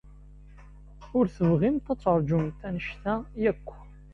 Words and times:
Ur 1.17 1.25
tebɣimt 1.35 1.85
ad 1.93 1.99
teṛjumt 1.99 2.59
anect-a 2.67 3.15
akk. 3.49 3.67